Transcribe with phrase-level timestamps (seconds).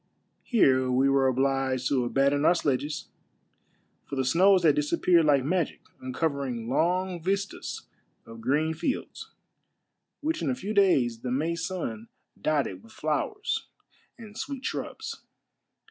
[0.41, 3.09] Here we were obliged to aban don our sledges,
[4.07, 7.83] for the snows had disappeared like magic, uncovering long vistas
[8.25, 9.29] of green fields,
[10.21, 12.07] which in a few days the May sun
[12.41, 13.67] dotted with flowers
[14.17, 15.21] and sweet shrubs.